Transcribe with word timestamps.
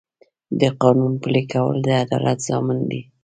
د 0.59 0.61
قانون 0.81 1.13
پلي 1.23 1.43
کول 1.53 1.75
د 1.85 1.87
عدالت 2.03 2.39
ضامن 2.47 2.79
دی. 2.89 3.01